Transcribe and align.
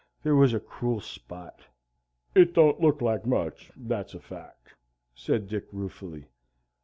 there 0.23 0.35
was 0.35 0.51
a 0.51 0.59
cruel 0.59 0.99
spot. 0.99 1.59
"It 2.33 2.55
don't 2.55 2.81
look 2.81 3.01
like 3.03 3.23
much, 3.27 3.69
that's 3.77 4.15
a 4.15 4.19
fact," 4.19 4.73
said 5.13 5.47
Dick, 5.47 5.67
ruefully 5.71 6.25